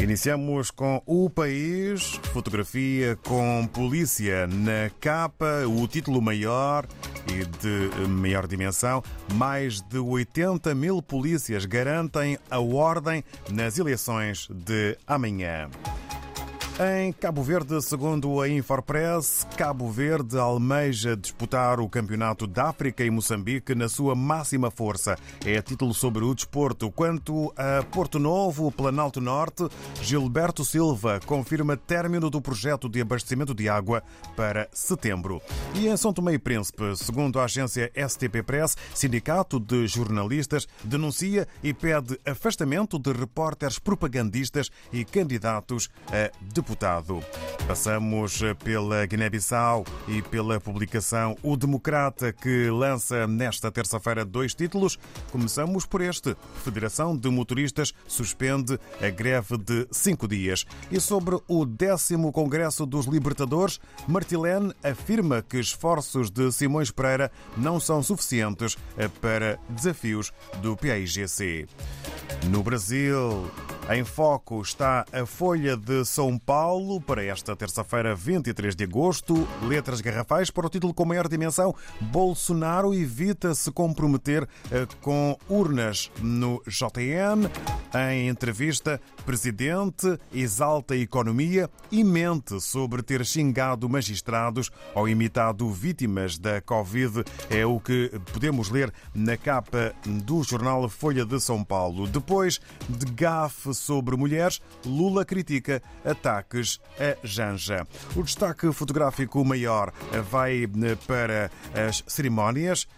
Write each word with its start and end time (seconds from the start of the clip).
Iniciamos 0.00 0.70
com 0.70 1.02
o 1.06 1.30
país, 1.30 2.20
fotografia 2.32 3.16
com 3.24 3.66
polícia 3.66 4.46
na 4.46 4.90
capa, 5.00 5.64
o 5.66 5.88
título 5.88 6.20
maior 6.20 6.86
e 7.26 7.44
de 7.44 8.06
maior 8.06 8.46
dimensão. 8.46 9.02
Mais 9.34 9.80
de 9.80 9.98
80 9.98 10.74
mil 10.74 11.00
polícias 11.00 11.64
garantem 11.64 12.38
a 12.50 12.60
ordem 12.60 13.24
nas 13.50 13.78
eleições 13.78 14.46
de 14.50 14.98
amanhã. 15.06 15.70
Em 16.78 17.10
Cabo 17.10 17.42
Verde, 17.42 17.80
segundo 17.80 18.38
a 18.38 18.50
Infopress, 18.50 19.46
Cabo 19.56 19.90
Verde 19.90 20.38
almeja 20.38 21.16
disputar 21.16 21.80
o 21.80 21.88
Campeonato 21.88 22.46
da 22.46 22.68
África 22.68 23.02
e 23.02 23.08
Moçambique 23.08 23.74
na 23.74 23.88
sua 23.88 24.14
máxima 24.14 24.70
força. 24.70 25.16
É 25.42 25.62
título 25.62 25.94
sobre 25.94 26.22
o 26.22 26.34
desporto. 26.34 26.90
Quanto 26.90 27.50
a 27.56 27.82
Porto 27.82 28.18
Novo, 28.18 28.70
Planalto 28.70 29.22
Norte, 29.22 29.66
Gilberto 30.02 30.66
Silva 30.66 31.18
confirma 31.24 31.78
término 31.78 32.28
do 32.28 32.42
projeto 32.42 32.90
de 32.90 33.00
abastecimento 33.00 33.54
de 33.54 33.70
água 33.70 34.02
para 34.36 34.68
setembro. 34.70 35.40
E 35.74 35.88
em 35.88 35.96
São 35.96 36.12
Tomé 36.12 36.34
e 36.34 36.38
Príncipe, 36.38 36.94
segundo 36.94 37.40
a 37.40 37.44
agência 37.44 37.90
STP 37.96 38.42
Press, 38.42 38.76
Sindicato 38.94 39.58
de 39.58 39.86
Jornalistas 39.86 40.68
denuncia 40.84 41.48
e 41.62 41.72
pede 41.72 42.20
afastamento 42.26 42.98
de 42.98 43.12
repórteres 43.12 43.78
propagandistas 43.78 44.70
e 44.92 45.06
candidatos 45.06 45.88
a 46.08 46.30
deputados 46.52 46.65
deputado. 46.66 47.22
Passamos 47.68 48.40
pela 48.64 49.06
Guiné-Bissau 49.06 49.84
e 50.08 50.20
pela 50.20 50.58
publicação 50.58 51.36
O 51.42 51.56
Democrata, 51.56 52.32
que 52.32 52.68
lança 52.70 53.26
nesta 53.26 53.70
terça-feira 53.70 54.24
dois 54.24 54.52
títulos. 54.52 54.98
Começamos 55.30 55.86
por 55.86 56.00
este. 56.00 56.36
Federação 56.64 57.16
de 57.16 57.28
Motoristas 57.30 57.94
suspende 58.08 58.78
a 59.00 59.08
greve 59.10 59.56
de 59.56 59.86
cinco 59.92 60.26
dias. 60.26 60.66
E 60.90 61.00
sobre 61.00 61.38
o 61.46 61.64
décimo 61.64 62.32
Congresso 62.32 62.84
dos 62.84 63.06
Libertadores, 63.06 63.80
Martilene 64.08 64.72
afirma 64.82 65.42
que 65.42 65.58
esforços 65.58 66.30
de 66.30 66.50
Simões 66.50 66.90
Pereira 66.90 67.30
não 67.56 67.78
são 67.78 68.02
suficientes 68.02 68.76
para 69.20 69.58
desafios 69.68 70.32
do 70.60 70.76
PAIGC. 70.76 71.66
No 72.50 72.62
Brasil, 72.62 73.48
em 73.88 74.04
foco 74.04 74.60
está 74.62 75.04
a 75.12 75.24
Folha 75.24 75.76
de 75.76 76.04
São 76.04 76.36
Paulo 76.36 77.00
para 77.00 77.24
esta 77.24 77.54
terça-feira, 77.54 78.16
23 78.16 78.74
de 78.74 78.82
agosto. 78.82 79.46
Letras 79.62 80.00
garrafais 80.00 80.50
para 80.50 80.66
o 80.66 80.70
título 80.70 80.92
com 80.92 81.04
maior 81.04 81.28
dimensão. 81.28 81.72
Bolsonaro 82.00 82.92
evita 82.92 83.54
se 83.54 83.70
comprometer 83.70 84.48
eh, 84.72 84.88
com 85.00 85.38
urnas 85.48 86.10
no 86.20 86.60
JN. 86.66 87.48
Em 88.10 88.28
entrevista, 88.28 89.00
presidente 89.24 90.18
exalta 90.34 90.94
a 90.94 90.98
economia 90.98 91.70
e 91.90 92.02
mente 92.02 92.60
sobre 92.60 93.04
ter 93.04 93.24
xingado 93.24 93.88
magistrados 93.88 94.68
ou 94.96 95.08
imitado 95.08 95.70
vítimas 95.70 96.38
da 96.38 96.60
Covid. 96.60 97.22
É 97.48 97.64
o 97.64 97.78
que 97.78 98.10
podemos 98.32 98.68
ler 98.68 98.92
na 99.14 99.36
capa 99.36 99.94
do 100.04 100.42
jornal 100.42 100.88
Folha 100.88 101.24
de 101.24 101.40
São 101.40 101.62
Paulo. 101.62 102.08
Depois 102.08 102.60
de 102.88 103.06
gafe 103.12 103.75
sobre 103.76 104.16
mulheres, 104.16 104.60
Lula 104.84 105.24
critica 105.24 105.82
ataques 106.04 106.80
a 106.98 107.16
Janja. 107.26 107.86
O 108.14 108.22
destaque 108.22 108.72
fotográfico 108.72 109.44
maior 109.44 109.92
vai 110.30 110.66
para 111.06 111.50
as 111.74 112.02
cerimónias. 112.06 112.88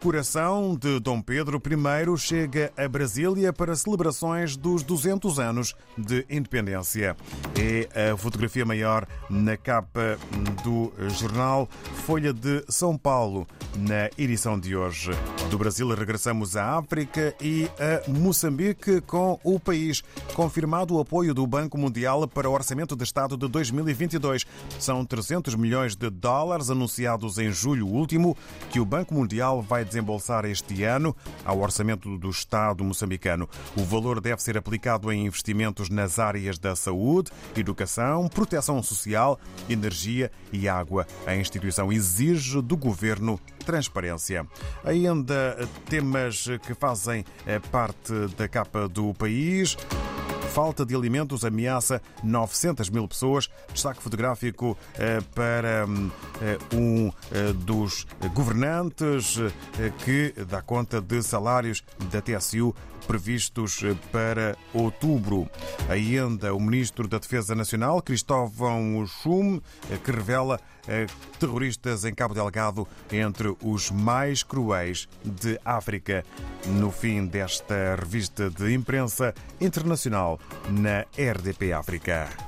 Coração 0.00 0.76
de 0.76 1.00
Dom 1.00 1.20
Pedro 1.20 1.60
I 1.66 2.18
chega 2.18 2.72
a 2.76 2.86
Brasília 2.86 3.52
para 3.52 3.74
celebrações 3.74 4.56
dos 4.56 4.84
200 4.84 5.40
anos 5.40 5.74
de 5.96 6.24
independência. 6.30 7.16
É 7.56 8.12
a 8.12 8.16
fotografia 8.16 8.64
maior 8.64 9.08
na 9.28 9.56
capa 9.56 10.16
do 10.62 10.92
jornal 11.18 11.68
Folha 12.06 12.32
de 12.32 12.64
São 12.68 12.96
Paulo, 12.96 13.44
na 13.76 14.08
edição 14.16 14.58
de 14.58 14.76
hoje. 14.76 15.10
Do 15.50 15.58
Brasil 15.58 15.88
regressamos 15.88 16.56
à 16.56 16.78
África 16.78 17.34
e 17.40 17.68
a 17.78 18.08
Moçambique 18.08 19.00
com 19.00 19.40
o 19.42 19.58
país. 19.58 20.04
Confirmado 20.32 20.94
o 20.94 21.00
apoio 21.00 21.34
do 21.34 21.44
Banco 21.44 21.76
Mundial 21.76 22.28
para 22.28 22.48
o 22.48 22.52
Orçamento 22.52 22.94
de 22.94 23.02
Estado 23.02 23.36
de 23.36 23.48
2022. 23.48 24.46
São 24.78 25.04
300 25.04 25.56
milhões 25.56 25.96
de 25.96 26.08
dólares 26.08 26.70
anunciados 26.70 27.38
em 27.38 27.50
julho 27.50 27.88
último 27.88 28.36
que 28.70 28.78
o 28.78 28.84
Banco 28.84 29.12
Mundial 29.12 29.60
vai 29.60 29.87
desembolsar 29.88 30.44
este 30.44 30.84
ano 30.84 31.16
ao 31.44 31.58
orçamento 31.58 32.16
do 32.16 32.30
Estado 32.30 32.84
moçambicano. 32.84 33.48
O 33.76 33.82
valor 33.82 34.20
deve 34.20 34.42
ser 34.42 34.56
aplicado 34.56 35.10
em 35.10 35.26
investimentos 35.26 35.88
nas 35.88 36.18
áreas 36.18 36.58
da 36.58 36.76
saúde, 36.76 37.30
educação, 37.56 38.28
proteção 38.28 38.82
social, 38.82 39.40
energia 39.68 40.30
e 40.52 40.68
água. 40.68 41.06
A 41.26 41.34
instituição 41.34 41.92
exige 41.92 42.62
do 42.62 42.76
governo 42.76 43.40
transparência. 43.64 44.46
Ainda 44.84 45.68
temas 45.88 46.46
que 46.66 46.74
fazem 46.74 47.24
parte 47.70 48.12
da 48.36 48.48
capa 48.48 48.88
do 48.88 49.12
país 49.14 49.76
falta 50.48 50.84
de 50.84 50.94
alimentos 50.94 51.44
ameaça 51.44 52.02
900 52.22 52.90
mil 52.90 53.06
pessoas. 53.06 53.48
Destaque 53.72 54.02
fotográfico 54.02 54.76
para 55.34 55.86
um 56.74 57.12
dos 57.64 58.06
governantes 58.34 59.36
que 60.04 60.34
dá 60.48 60.60
conta 60.62 61.00
de 61.00 61.22
salários 61.22 61.84
da 62.10 62.20
TSU 62.20 62.74
previstos 63.06 63.80
para 64.12 64.56
outubro. 64.74 65.48
Ainda 65.88 66.54
o 66.54 66.60
ministro 66.60 67.08
da 67.08 67.18
Defesa 67.18 67.54
Nacional, 67.54 68.02
Cristóvão 68.02 69.06
Schum, 69.06 69.60
que 70.04 70.10
revela 70.10 70.60
terroristas 71.38 72.04
em 72.04 72.14
Cabo 72.14 72.34
Delgado 72.34 72.86
entre 73.10 73.56
os 73.62 73.90
mais 73.90 74.42
cruéis 74.42 75.08
de 75.24 75.58
África. 75.64 76.24
No 76.66 76.90
fim 76.90 77.26
desta 77.26 77.96
revista 77.96 78.50
de 78.50 78.74
imprensa 78.74 79.34
internacional 79.58 80.37
na 80.70 81.04
RDP 81.16 81.72
África. 81.72 82.47